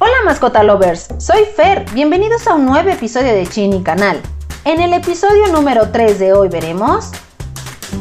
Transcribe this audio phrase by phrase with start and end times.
[0.00, 4.20] Hola mascota lovers, soy Fer, bienvenidos a un nuevo episodio de Chini Canal.
[4.64, 7.10] En el episodio número 3 de hoy veremos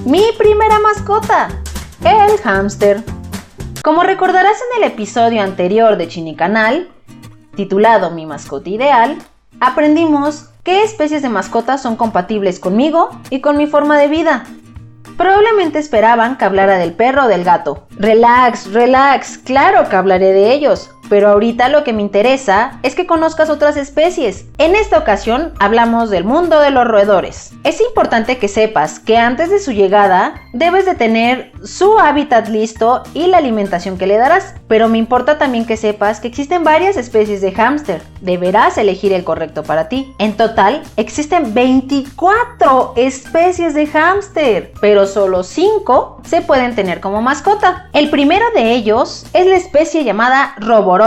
[0.05, 1.47] mi primera mascota,
[2.03, 3.03] el hámster.
[3.83, 6.87] Como recordarás en el episodio anterior de Chini Canal,
[7.55, 9.17] titulado Mi mascota ideal,
[9.59, 14.43] aprendimos qué especies de mascotas son compatibles conmigo y con mi forma de vida.
[15.17, 17.86] Probablemente esperaban que hablara del perro o del gato.
[17.99, 23.07] Relax, relax, claro que hablaré de ellos, pero ahorita lo que me interesa es que
[23.07, 24.45] conozcas otras especies.
[24.57, 27.51] En esta ocasión hablamos del mundo de los roedores.
[27.63, 33.03] Es importante que sepas que antes de su llegada debes de tener su hábitat listo
[33.13, 36.97] y la alimentación que le darás, pero me importa también que sepas que existen varias
[36.97, 38.01] especies de hámster.
[38.21, 40.13] Deberás elegir el correcto para ti.
[40.19, 47.86] En total existen 24 especies de hámster, pero solo 5 se pueden tener como mascota.
[47.93, 50.97] El primero de ellos es la especie llamada Robo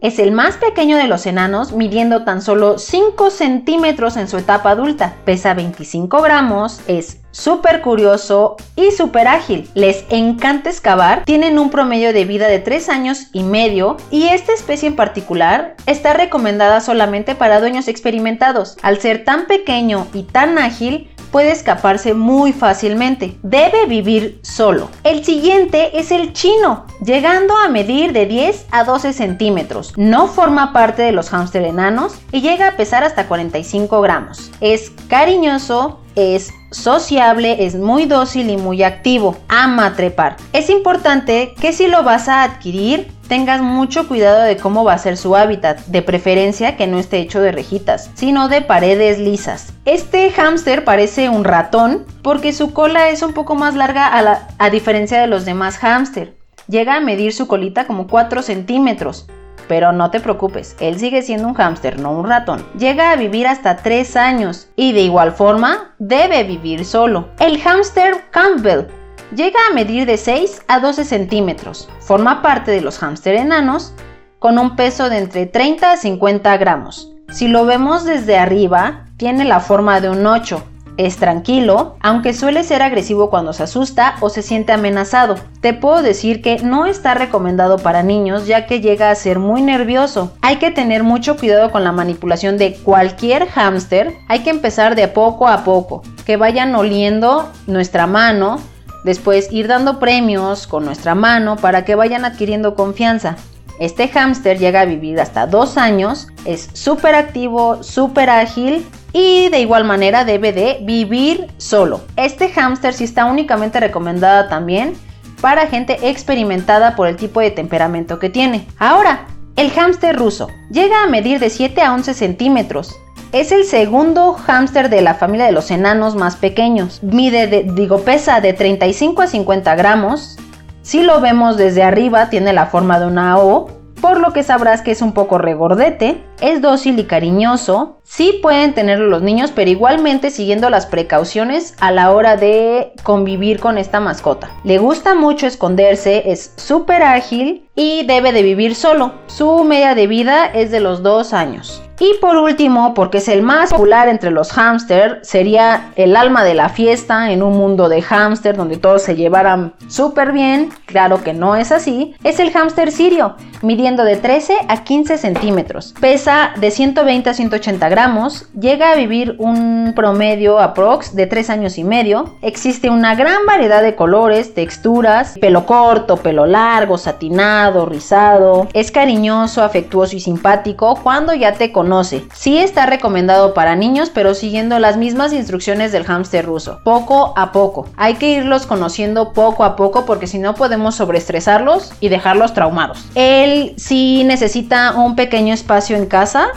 [0.00, 4.70] es el más pequeño de los enanos, midiendo tan solo 5 centímetros en su etapa
[4.70, 5.14] adulta.
[5.24, 9.68] Pesa 25 gramos, es súper curioso y súper ágil.
[9.74, 14.52] Les encanta excavar, tienen un promedio de vida de 3 años y medio y esta
[14.52, 18.76] especie en particular está recomendada solamente para dueños experimentados.
[18.82, 23.36] Al ser tan pequeño y tan ágil, puede escaparse muy fácilmente.
[23.42, 24.90] Debe vivir solo.
[25.04, 29.92] El siguiente es el chino, llegando a medir de 10 a 12 centímetros.
[29.96, 34.50] No forma parte de los hámster enanos y llega a pesar hasta 45 gramos.
[34.60, 39.36] Es cariñoso, es sociable, es muy dócil y muy activo.
[39.48, 40.36] Ama trepar.
[40.52, 44.98] Es importante que si lo vas a adquirir, tengas mucho cuidado de cómo va a
[44.98, 49.72] ser su hábitat, de preferencia que no esté hecho de rejitas, sino de paredes lisas.
[49.84, 54.10] Este hámster parece un ratón porque su cola es un poco más larga
[54.58, 56.34] a, diferencia de los demás hámster.
[56.66, 59.26] Llega a medir su colita como 4 centímetros,
[59.70, 62.66] pero no te preocupes, él sigue siendo un hámster, no un ratón.
[62.76, 67.28] Llega a vivir hasta 3 años y de igual forma debe vivir solo.
[67.38, 68.86] El hámster Campbell
[69.32, 71.88] llega a medir de 6 a 12 centímetros.
[72.00, 73.94] Forma parte de los hámster enanos
[74.40, 77.12] con un peso de entre 30 a 50 gramos.
[77.28, 80.64] Si lo vemos desde arriba, tiene la forma de un 8
[80.96, 85.36] es tranquilo, aunque suele ser agresivo cuando se asusta o se siente amenazado.
[85.60, 89.62] Te puedo decir que no está recomendado para niños ya que llega a ser muy
[89.62, 90.32] nervioso.
[90.42, 94.14] Hay que tener mucho cuidado con la manipulación de cualquier hámster.
[94.28, 98.58] Hay que empezar de poco a poco, que vayan oliendo nuestra mano,
[99.04, 103.36] después ir dando premios con nuestra mano para que vayan adquiriendo confianza.
[103.80, 109.60] Este hámster llega a vivir hasta dos años, es súper activo, súper ágil y de
[109.60, 112.02] igual manera debe de vivir solo.
[112.16, 114.92] Este hámster sí está únicamente recomendada también
[115.40, 118.66] para gente experimentada por el tipo de temperamento que tiene.
[118.78, 119.26] Ahora,
[119.56, 122.94] el hámster ruso llega a medir de 7 a 11 centímetros.
[123.32, 127.02] Es el segundo hámster de la familia de los enanos más pequeños.
[127.02, 130.36] Mide, digo, pesa de 35 a 50 gramos.
[130.82, 133.68] Si lo vemos desde arriba, tiene la forma de una O,
[134.00, 138.72] por lo que sabrás que es un poco regordete, es dócil y cariñoso, sí pueden
[138.72, 144.00] tenerlo los niños, pero igualmente siguiendo las precauciones a la hora de convivir con esta
[144.00, 144.50] mascota.
[144.64, 149.12] Le gusta mucho esconderse, es súper ágil y debe de vivir solo.
[149.26, 151.82] Su media de vida es de los dos años.
[152.02, 156.54] Y por último, porque es el más popular entre los hámster, sería el alma de
[156.54, 160.70] la fiesta en un mundo de hámster donde todos se llevaran súper bien.
[160.86, 162.14] Claro que no es así.
[162.24, 165.94] Es el hámster sirio, midiendo de 13 a 15 centímetros.
[166.00, 168.46] Pesa de 120 a 180 gramos.
[168.58, 172.36] Llega a vivir un promedio aprox de 3 años y medio.
[172.42, 178.68] Existe una gran variedad de colores, texturas, pelo corto, pelo largo, satinado, rizado.
[178.72, 181.90] Es cariñoso, afectuoso y simpático cuando ya te conoces
[182.34, 187.52] Sí está recomendado para niños, pero siguiendo las mismas instrucciones del hámster ruso, poco a
[187.52, 187.86] poco.
[187.96, 193.04] Hay que irlos conociendo poco a poco porque si no podemos sobreestresarlos y dejarlos traumados.
[193.52, 196.48] Él sí necesita un pequeño espacio en casa,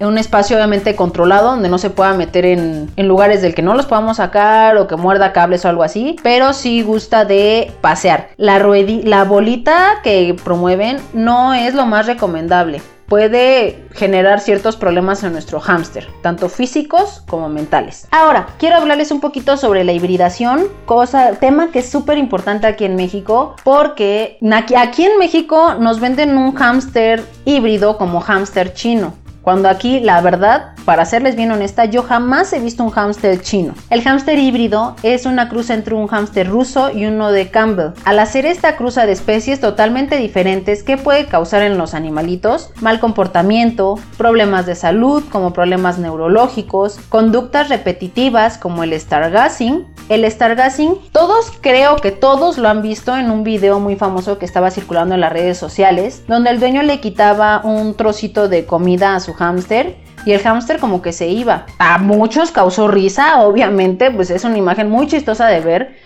[0.00, 3.86] un espacio obviamente controlado donde no se pueda meter en, lugares del que no los
[3.86, 8.30] podamos sacar o que muerda cables o algo así, pero sí gusta de pasear.
[8.36, 12.82] La, la bolita que promueven no es lo más recomendable
[13.12, 18.08] puede generar ciertos problemas en nuestro hámster, tanto físicos como mentales.
[18.10, 22.86] Ahora, quiero hablarles un poquito sobre la hibridación, cosa, tema que es súper importante aquí
[22.86, 24.38] en México, porque
[24.74, 29.12] aquí en México nos venden un hámster híbrido como hámster chino.
[29.42, 33.74] Cuando aquí, la verdad, para serles bien honesta, yo jamás he visto un hámster chino.
[33.90, 37.92] El hámster híbrido es una cruza entre un hámster ruso y uno de Campbell.
[38.04, 42.70] Al hacer esta cruza de especies totalmente diferentes, ¿qué puede causar en los animalitos?
[42.80, 49.86] Mal comportamiento, problemas de salud como problemas neurológicos, conductas repetitivas como el stargazing.
[50.12, 54.44] El stargazing, todos creo que todos lo han visto en un video muy famoso que
[54.44, 59.14] estaba circulando en las redes sociales, donde el dueño le quitaba un trocito de comida
[59.14, 61.64] a su hámster y el hámster como que se iba.
[61.78, 65.96] A muchos causó risa, obviamente, pues es una imagen muy chistosa de ver,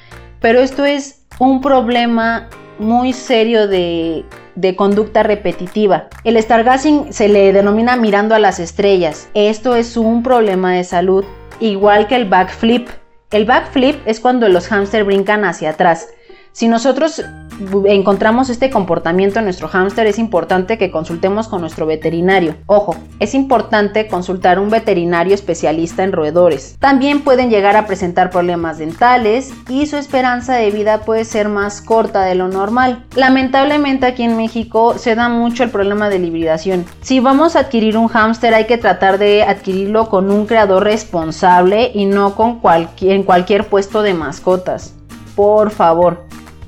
[0.41, 2.49] pero esto es un problema
[2.79, 4.25] muy serio de,
[4.55, 6.07] de, conducta repetitiva.
[6.23, 9.29] El stargazing se le denomina mirando a las estrellas.
[9.35, 11.25] Esto es un problema de salud,
[11.59, 12.89] igual que el backflip.
[13.31, 16.09] El backflip es cuando los hámster brincan hacia atrás.
[16.53, 17.23] Si nosotros
[17.87, 22.57] encontramos este comportamiento en nuestro hámster, es importante que consultemos con nuestro veterinario.
[22.67, 26.77] Ojo, es importante consultar un veterinario especialista en roedores.
[26.79, 31.81] También pueden llegar a presentar problemas dentales y su esperanza de vida puede ser más
[31.81, 33.05] corta de lo normal.
[33.15, 36.85] Lamentablemente aquí en México se da mucho el problema de la hibridación.
[37.01, 41.91] Si vamos a adquirir un hámster hay que tratar de adquirirlo con un creador responsable
[41.95, 42.61] y no con
[43.01, 44.95] en cualquier puesto de mascotas.
[45.35, 46.25] Por favor.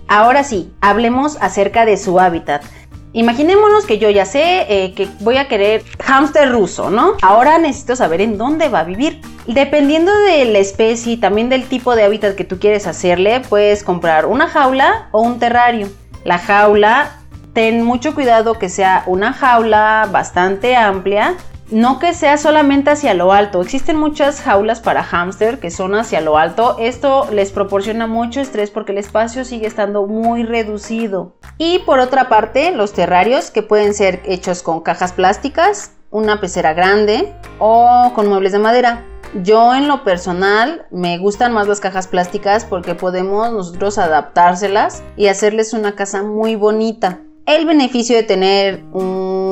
[0.08, 2.64] Ahora sí, hablemos acerca de su hábitat.
[3.12, 7.14] Imaginémonos que yo ya sé eh, que voy a querer hámster ruso, ¿no?
[7.20, 9.20] Ahora necesito saber en dónde va a vivir.
[9.46, 13.82] Dependiendo de la especie y también del tipo de hábitat que tú quieres hacerle, puedes
[13.82, 15.88] comprar una jaula o un terrario.
[16.24, 17.18] La jaula,
[17.52, 21.34] ten mucho cuidado que sea una jaula bastante amplia
[21.70, 23.60] no que sea solamente hacia lo alto.
[23.60, 26.76] Existen muchas jaulas para hámster que son hacia lo alto.
[26.78, 31.34] Esto les proporciona mucho estrés porque el espacio sigue estando muy reducido.
[31.58, 36.72] Y por otra parte, los terrarios que pueden ser hechos con cajas plásticas, una pecera
[36.72, 39.04] grande o con muebles de madera.
[39.42, 45.26] Yo en lo personal me gustan más las cajas plásticas porque podemos nosotros adaptárselas y
[45.26, 47.20] hacerles una casa muy bonita.
[47.44, 48.84] El beneficio de tener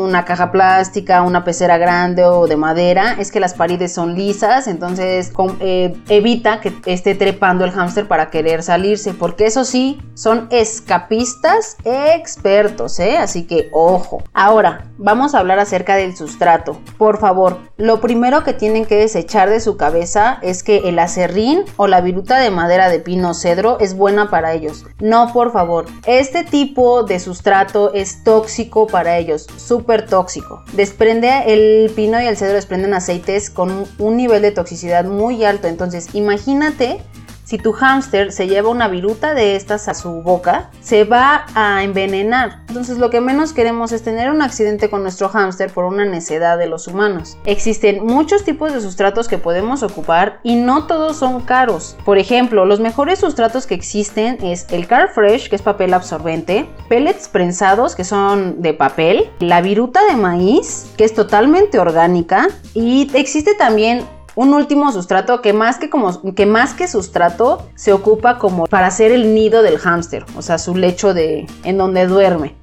[0.07, 4.67] una caja plástica, una pecera grande o de madera es que las paredes son lisas,
[4.67, 10.49] entonces eh, evita que esté trepando el hámster para querer salirse, porque eso sí, son
[10.51, 13.19] escapistas expertos, ¿eh?
[13.19, 14.23] Así que ojo.
[14.33, 16.81] Ahora, vamos a hablar acerca del sustrato.
[16.99, 21.65] Por favor, lo primero que tienen que desechar de su cabeza es que el acerrín
[21.77, 24.85] o la viruta de madera de pino cedro es buena para ellos.
[25.01, 25.87] No, por favor.
[26.07, 30.63] Este tipo de sustrato es tóxico para ellos, súper tóxico.
[30.75, 35.69] Desprende el pino y el cedro desprenden aceites con un nivel de toxicidad muy alto.
[35.69, 37.01] Entonces, imagínate
[37.47, 41.85] si tu hámster se lleva una viruta de estas a su boca, se va a
[41.85, 42.65] envenenar.
[42.69, 46.59] Entonces lo que menos queremos es tener un accidente con nuestro hámster por una necedad
[46.59, 47.39] de los humanos.
[47.45, 51.97] Existen muchos tipos de sustratos que podemos ocupar y no todos son caros.
[52.05, 56.69] Por ejemplo, los mejores sustratos que existen es el Car Fresh, que es papel absorbente,
[56.89, 63.09] pellets prensados, que son de papel, la viruta de maíz, que es totalmente orgánica, y
[63.15, 64.05] existe también
[64.37, 68.87] un último sustrato que más que como que más que sustrato se ocupa como para
[68.87, 72.55] hacer el nido del hámster, o sea, su lecho de en donde duerme,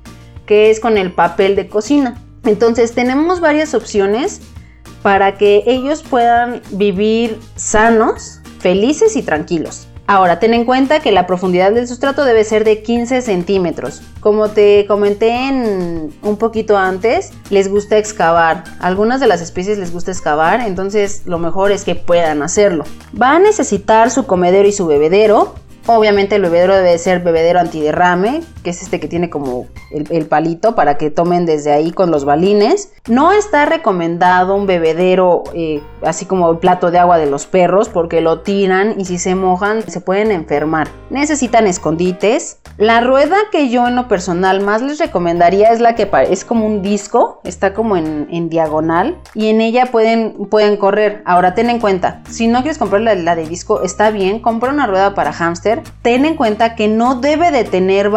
[0.45, 2.21] que es con el papel de cocina.
[2.45, 4.41] Entonces, tenemos varias opciones
[5.01, 9.87] para que ellos puedan vivir sanos, felices y tranquilos.
[10.05, 14.01] Ahora, ten en cuenta que la profundidad del sustrato debe ser de 15 centímetros.
[14.19, 18.65] Como te comenté en un poquito antes, les gusta excavar.
[18.79, 22.83] Algunas de las especies les gusta excavar, entonces lo mejor es que puedan hacerlo.
[23.19, 25.55] Va a necesitar su comedero y su bebedero.
[25.85, 30.73] Obviamente el bebedero debe ser bebedero antiderrame, que es este que tiene como el, palito
[30.73, 32.91] para que tomen desde ahí con los balines.
[33.07, 37.89] No está recomendado un bebedero eh, así como el plato de agua de los perros
[37.89, 40.87] porque lo tiran y si se mojan se pueden enfermar.
[41.09, 42.57] Necesitan escondites.
[42.77, 46.65] La rueda que yo en lo personal más les recomendaría es la que es como
[46.65, 51.21] un disco, está como en, diagonal y en ella pueden, pueden correr.
[51.25, 54.87] Ahora ten en cuenta, si no quieres comprar la, de disco está bien, compra una
[54.87, 55.83] rueda para hámster.
[56.01, 58.09] Ten en cuenta que no debe de tener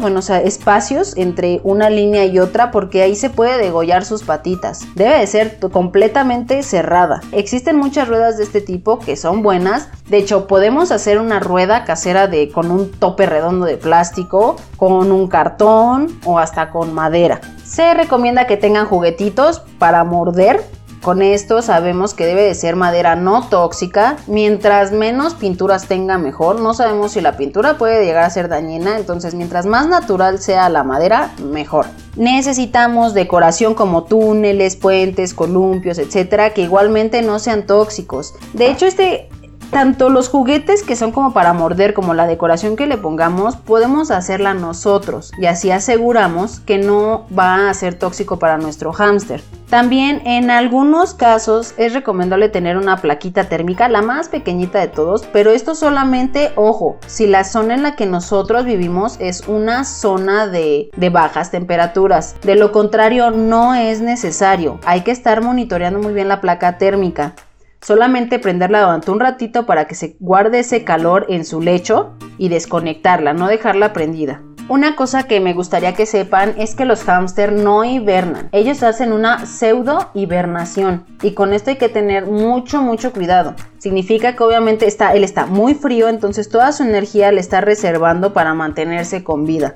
[0.00, 4.22] bueno, o sea, espacios entre una línea y otra porque ahí se puede degollar sus
[4.22, 4.86] patitas.
[4.94, 7.20] Debe de ser completamente cerrada.
[7.32, 9.88] Existen muchas ruedas de este tipo que son buenas.
[10.08, 15.12] De hecho, podemos hacer una rueda casera de con un tope redondo de plástico, con
[15.12, 17.40] un cartón o hasta con madera.
[17.64, 20.64] Se recomienda que tengan juguetitos para morder
[21.02, 24.16] Con esto sabemos que debe de ser madera no tóxica.
[24.26, 26.60] Mientras menos pinturas tenga mejor.
[26.60, 28.98] No sabemos si la pintura puede llegar a ser dañina.
[28.98, 31.86] Entonces mientras más natural sea la madera, mejor.
[32.16, 38.34] Necesitamos decoración como túneles, puentes, columpios, etcétera, que igualmente no sean tóxicos.
[38.52, 39.30] De hecho, este
[39.70, 44.10] tanto los juguetes que son como para morder como la decoración que le pongamos podemos
[44.10, 49.42] hacerla nosotros y así aseguramos que no va a ser tóxico para nuestro hámster.
[49.70, 55.28] También en algunos casos es recomendable tener una plaquita térmica, la más pequeñita de todos,
[55.32, 60.48] pero esto solamente, ojo, si la zona en la que nosotros vivimos es una zona
[60.48, 62.34] de, de bajas temperaturas.
[62.42, 64.80] De lo contrario, no es necesario.
[64.84, 67.36] Hay que estar monitoreando muy bien la placa térmica.
[67.80, 72.48] Solamente prenderla durante un ratito para que se guarde ese calor en su lecho y
[72.48, 74.42] desconectarla, no dejarla prendida.
[74.70, 78.50] Una cosa que me gustaría que sepan es que los hámster no hibernan.
[78.52, 83.56] Ellos hacen una pseudo hibernación y con esto hay que tener mucho mucho cuidado.
[83.78, 88.32] Significa que obviamente está, él está muy frío, entonces toda su energía le está reservando
[88.32, 89.74] para mantenerse con vida.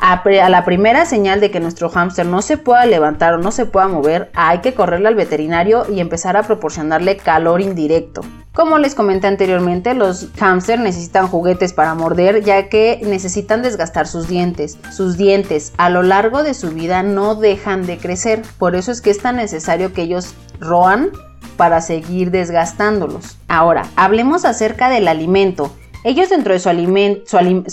[0.00, 3.66] A, la primera señal de que nuestro hámster no se pueda levantar o no se
[3.66, 8.22] pueda mover, hay que correrle al veterinario y empezar a proporcionarle calor indirecto.
[8.52, 14.28] Como les comenté anteriormente, los hámster necesitan juguetes para morder ya que necesitan desgastar sus
[14.28, 14.78] dientes.
[14.92, 19.00] Sus dientes a lo largo de su vida no dejan de crecer, por eso es
[19.00, 21.10] que es tan necesario que ellos roan
[21.56, 23.38] para seguir desgastándolos.
[23.48, 25.74] Ahora, hablemos acerca del alimento.
[26.06, 26.68] Ellos dentro de su,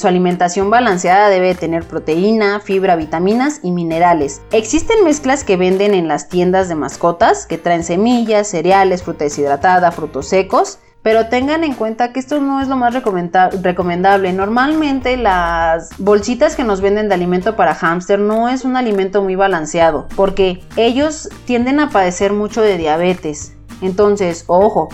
[0.07, 4.41] alimentación balanceada debe tener proteína, fibra, vitaminas y minerales.
[4.53, 9.91] Existen mezclas que venden en las tiendas de mascotas que traen semillas, cereales, fruta deshidratada,
[9.91, 10.79] frutos secos.
[11.01, 14.31] Pero tengan en cuenta que esto no es lo más recomendable.
[14.31, 19.35] Normalmente las bolsitas que nos venden de alimento para hámster no es un alimento muy
[19.35, 23.55] balanceado porque ellos tienden a padecer mucho de diabetes.
[23.81, 24.89] Entonces, ojo,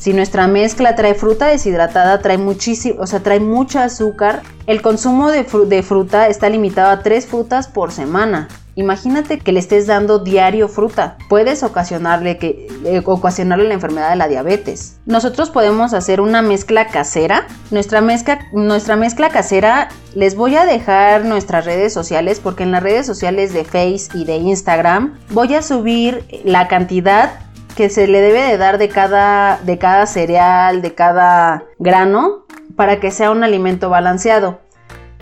[0.00, 5.30] si nuestra mezcla trae fruta deshidratada, trae muchísimo, o sea, trae mucho azúcar, el consumo
[5.30, 5.44] de,
[5.82, 8.48] fruta está limitado a tres frutas por semana.
[8.76, 11.18] Imagínate que le estés dando diario fruta.
[11.28, 14.96] Puedes ocasionarle, que, eh, ocasionarle la enfermedad de la diabetes.
[15.04, 17.46] Nosotros podemos hacer una mezcla casera.
[17.70, 22.82] Nuestra mezcla, nuestra mezcla casera les voy a dejar nuestras redes sociales porque en las
[22.82, 27.49] redes sociales de Face y de Instagram voy a subir la cantidad
[27.80, 32.44] que se le debe de dar de cada, de cada cereal, de cada grano,
[32.76, 34.60] para que sea un alimento balanceado.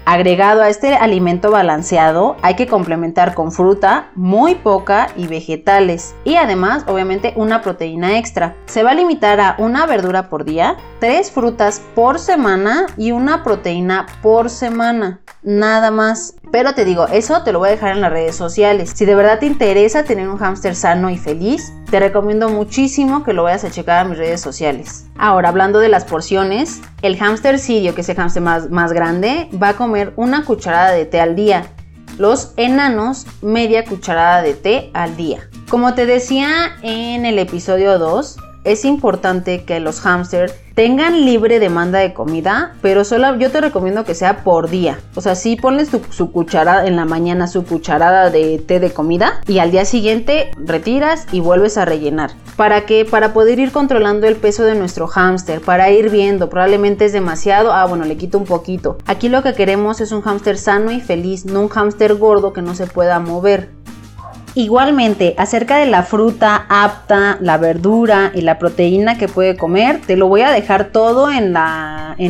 [0.04, 6.16] Agregado a este alimento balanceado hay que complementar con fruta, muy poca y vegetales.
[6.24, 8.56] Y además, obviamente, una proteína extra.
[8.66, 13.44] Se va a limitar a una verdura por día, tres frutas por semana y una
[13.44, 15.20] proteína por semana.
[15.42, 16.35] Nada más.
[16.50, 18.92] Pero te digo, eso te lo voy a dejar en las redes sociales.
[18.95, 23.33] Si de verdad te interesa tener un hámster sano y feliz, te recomiendo muchísimo que
[23.33, 25.07] lo vayas a checar a mis redes sociales.
[25.16, 29.49] Ahora, hablando de las porciones, el hámster sirio, que es el hámster más, más grande,
[29.62, 31.66] va a comer una cucharada de té al día.
[32.18, 35.49] Los enanos, media cucharada de té al día.
[35.71, 41.98] Como te decía en el episodio 2, es importante que los hámsters tengan libre demanda
[41.98, 45.00] de comida, pero solo yo te recomiendo que sea por día.
[45.16, 49.40] O sea, si pones su cucharada en la mañana, su cucharada de té de comida
[49.48, 52.30] y al día siguiente retiras y vuelves a rellenar.
[52.56, 53.04] ¿Para qué?
[53.04, 57.72] Para poder ir controlando el peso de nuestro hámster, para ir viendo, probablemente es demasiado,
[57.72, 58.98] ah bueno, le quito un poquito.
[59.06, 62.62] Aquí lo que queremos es un hámster sano y feliz, no un hámster gordo que
[62.62, 63.70] no se pueda mover.
[64.58, 70.16] Igualmente, acerca de la fruta apta, la verdura y la proteína que puede comer, te
[70.16, 71.54] lo voy a dejar todo en,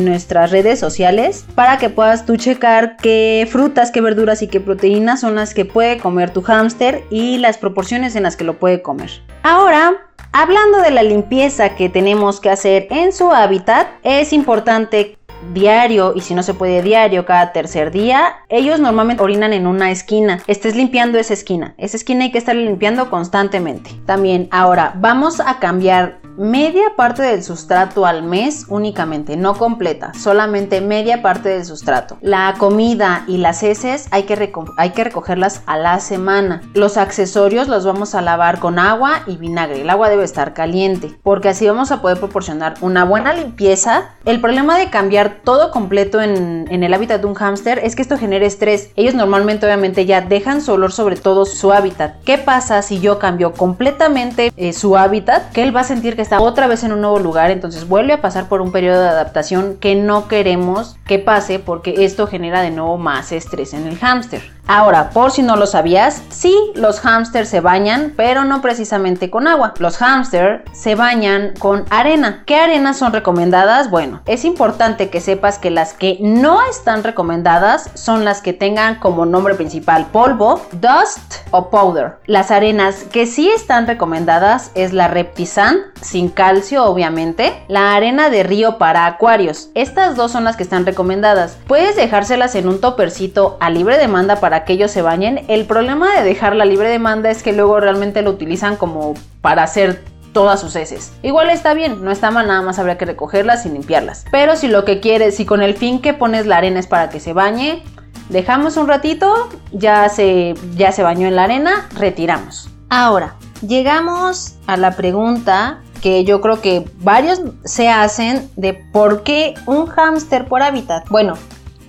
[0.05, 5.21] nuestras redes sociales para que puedas tú checar qué frutas, qué verduras y qué proteínas
[5.21, 8.83] son las que puede comer tu hámster y las proporciones en las que lo puede
[8.83, 9.09] comer.
[9.41, 15.17] Ahora, Hablando de la limpieza que tenemos que hacer en su hábitat, es importante
[15.53, 19.91] diario y si no se puede diario cada tercer día, ellos normalmente orinan en una
[19.91, 20.41] esquina.
[20.47, 21.73] Estés limpiando esa esquina.
[21.77, 23.91] Esa esquina hay que estar limpiando constantemente.
[24.05, 30.79] También ahora vamos a cambiar media parte del sustrato al mes únicamente, no completa, solamente
[30.79, 32.17] media parte del sustrato.
[32.21, 36.61] La comida y las heces hay que, hay que recogerlas a la semana.
[36.73, 39.81] Los accesorios los vamos a lavar con agua y vinagre.
[39.81, 44.11] El agua debe estar caliente porque así vamos a poder proporcionar una buena limpieza.
[44.23, 48.17] El problema de cambiar todo completo en, el hábitat de un hámster es que esto
[48.17, 48.91] genera estrés.
[48.95, 52.23] Ellos normalmente obviamente ya dejan su olor sobre todo su hábitat.
[52.23, 55.51] ¿Qué pasa si yo cambio completamente eh, su hábitat?
[55.51, 58.21] Que él va a sentir que otra vez en un nuevo lugar, entonces vuelve a
[58.21, 62.71] pasar por un periodo de adaptación que no queremos que pase porque esto genera de
[62.71, 64.59] nuevo más estrés en el hámster.
[64.71, 69.47] Ahora, por si no lo sabías, sí, los hámsters se bañan, pero no precisamente con
[69.47, 69.73] agua.
[69.79, 72.43] Los hámsters se bañan con arena.
[72.45, 73.89] ¿Qué arenas son recomendadas?
[73.89, 78.99] Bueno, es importante que sepas que las que no están recomendadas son las que tengan
[78.99, 82.19] como nombre principal polvo, dust o powder.
[82.27, 85.77] Las arenas que sí están recomendadas es la Reptisan,
[86.09, 89.69] sin calcio obviamente, la arena de río para acuarios.
[89.75, 91.57] Estas dos son las que están recomendadas.
[91.67, 95.45] Puedes dejárselas en un topercito a libre demanda para que ellos se bañen.
[95.47, 99.63] El problema de dejar la libre demanda es que luego realmente lo utilizan como para
[99.63, 101.11] hacer todas sus heces.
[101.21, 104.25] Igual está bien, no está mal, nada más habría que recogerlas y limpiarlas.
[104.31, 107.09] Pero si lo que quieres, si con el fin que pones la arena es para
[107.09, 107.83] que se bañe,
[108.29, 112.69] dejamos un ratito, ya se, ya se bañó en la arena, retiramos.
[112.89, 119.53] Ahora, llegamos a la pregunta que yo creo que varios se hacen de por qué
[119.65, 121.07] un hámster por hábitat.
[121.09, 121.35] Bueno,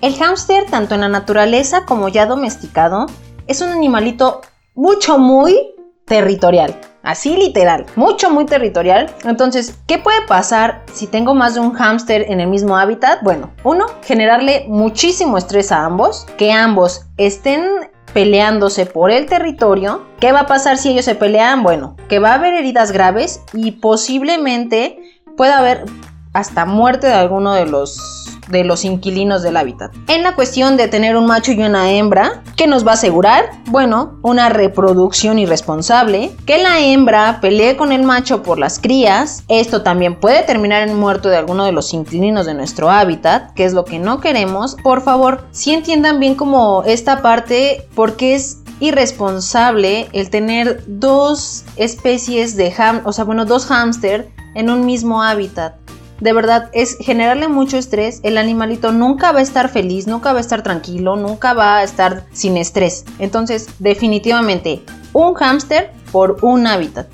[0.01, 3.05] el hámster, tanto en la naturaleza como ya domesticado,
[3.47, 4.41] es un animalito
[4.73, 5.57] mucho, muy
[6.05, 6.75] territorial.
[7.03, 9.09] Así literal, mucho, muy territorial.
[9.23, 13.23] Entonces, ¿qué puede pasar si tengo más de un hámster en el mismo hábitat?
[13.23, 17.63] Bueno, uno, generarle muchísimo estrés a ambos, que ambos estén
[18.13, 20.05] peleándose por el territorio.
[20.19, 21.63] ¿Qué va a pasar si ellos se pelean?
[21.63, 25.85] Bueno, que va a haber heridas graves y posiblemente pueda haber
[26.33, 28.21] hasta muerte de alguno de los
[28.51, 29.91] de los inquilinos del hábitat.
[30.07, 33.49] En la cuestión de tener un macho y una hembra, ¿qué nos va a asegurar?
[33.67, 39.43] Bueno, una reproducción irresponsable, que la hembra pelee con el macho por las crías.
[39.47, 43.65] Esto también puede terminar en muerto de alguno de los inquilinos de nuestro hábitat, que
[43.65, 44.75] es lo que no queremos.
[44.83, 52.57] Por favor, si entiendan bien como esta parte, porque es irresponsable el tener dos especies
[52.57, 55.75] de ham, o sea, bueno, dos hámster en un mismo hábitat
[56.21, 58.19] de verdad es generarle mucho estrés.
[58.23, 61.83] El animalito nunca va a estar feliz, nunca va a estar tranquilo, nunca va a
[61.83, 63.03] estar sin estrés.
[63.19, 67.07] Entonces, definitivamente, un hámster por un hábitat.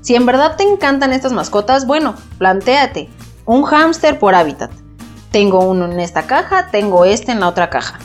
[0.00, 3.08] Si en verdad te encantan estas mascotas, bueno, plantéate
[3.44, 4.70] un hámster por hábitat.
[5.32, 7.98] Tengo uno en esta caja, tengo este en la otra caja.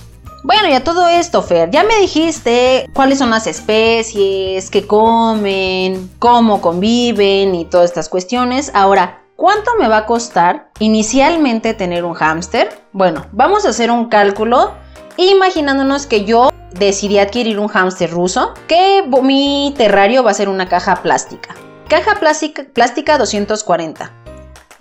[0.44, 6.62] Bueno, ya todo esto, Fer, ya me dijiste cuáles son las especies, qué comen, cómo
[6.62, 8.72] conviven y todas estas cuestiones.
[8.74, 12.78] Ahora, ¿Cuánto me va a costar inicialmente tener un hámster?
[12.92, 14.74] Bueno, vamos a hacer un cálculo
[15.16, 20.68] imaginándonos que yo decidí adquirir un hámster ruso, que mi terrario va a ser una
[20.68, 21.56] caja plástica.
[21.88, 24.12] Caja plástica, plástica 240.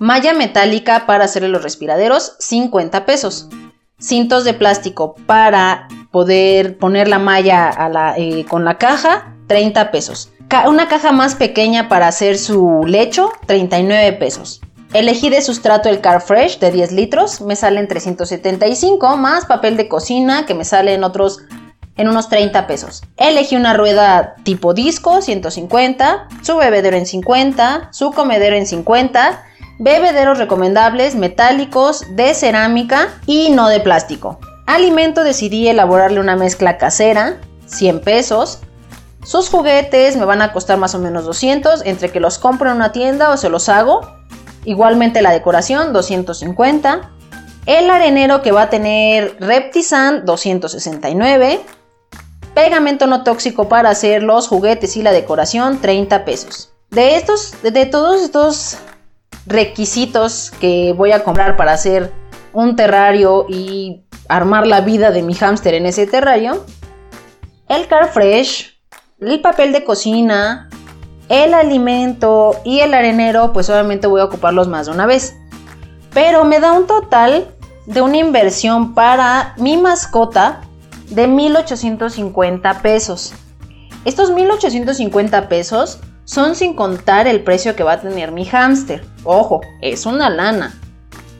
[0.00, 3.48] Malla metálica para hacerle los respiraderos, 50 pesos.
[4.00, 7.70] Cintos de plástico para poder poner la malla
[8.16, 10.30] eh, con la caja, 30 pesos
[10.66, 14.60] una caja más pequeña para hacer su lecho, 39 pesos.
[14.94, 19.88] Elegí de sustrato el Car Fresh de 10 litros, me salen 375, más papel de
[19.88, 21.40] cocina que me sale en otros
[21.96, 23.02] en unos 30 pesos.
[23.18, 29.44] Elegí una rueda tipo disco, 150, su bebedero en 50, su comedero en 50,
[29.78, 34.38] bebederos recomendables metálicos, de cerámica y no de plástico.
[34.66, 38.60] Alimento decidí elaborarle una mezcla casera, 100 pesos,
[39.24, 42.76] sus juguetes me van a costar más o menos 200, entre que los compro en
[42.76, 44.00] una tienda o se los hago.
[44.64, 47.10] Igualmente la decoración, 250.
[47.66, 51.60] El arenero que va a tener Reptisan, 269.
[52.54, 56.72] Pegamento no tóxico para hacer los juguetes y la decoración, 30 pesos.
[56.90, 58.78] De estos, de todos estos
[59.46, 62.12] requisitos que voy a comprar para hacer
[62.52, 66.64] un terrario y armar la vida de mi hámster en ese terrario,
[67.68, 68.77] el Car Fresh
[69.20, 70.68] el papel de cocina,
[71.28, 75.36] el alimento y el arenero, pues obviamente voy a ocuparlos más de una vez.
[76.14, 77.48] Pero me da un total
[77.86, 80.60] de una inversión para mi mascota
[81.10, 83.34] de 1850 pesos.
[84.04, 89.04] Estos 1850 pesos son sin contar el precio que va a tener mi hámster.
[89.24, 90.78] Ojo, es una lana.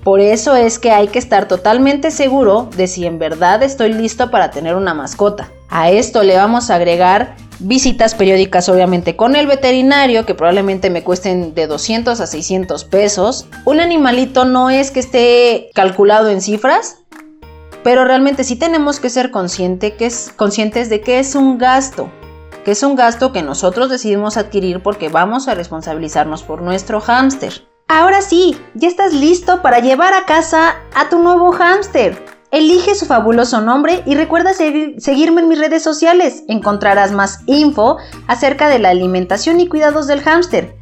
[0.03, 4.31] Por eso es que hay que estar totalmente seguro de si en verdad estoy listo
[4.31, 5.51] para tener una mascota.
[5.69, 11.03] A esto le vamos a agregar visitas periódicas obviamente con el veterinario que probablemente me
[11.03, 13.47] cuesten de 200 a 600 pesos.
[13.65, 16.99] Un animalito no es que esté calculado en cifras,
[17.83, 22.11] pero realmente sí tenemos que ser consciente que es, conscientes de que es un gasto,
[22.65, 27.67] que es un gasto que nosotros decidimos adquirir porque vamos a responsabilizarnos por nuestro hámster.
[27.89, 32.38] Ahora sí, ya estás listo para llevar a casa a tu nuevo hámster.
[32.51, 36.45] Elige su fabuloso nombre y recuerda seguirme en mis redes sociales.
[36.49, 40.77] Encontrarás más info acerca de la alimentación y cuidados del hámster.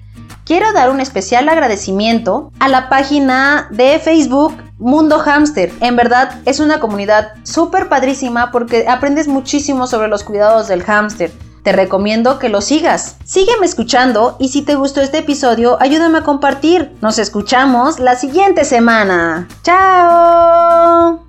[0.45, 5.73] quiero dar un especial agradecimiento a la página de Facebook Mundo Hamster.
[5.81, 11.33] En verdad es una comunidad súper padrísima porque aprendes muchísimo sobre los cuidados del hámster.
[11.65, 13.17] Te recomiendo que lo sigas.
[13.25, 16.93] Sígueme escuchando y si te gustó este episodio, ayúdame a compartir.
[17.01, 19.49] Nos escuchamos la siguiente semana.
[19.65, 21.27] ¡Chao!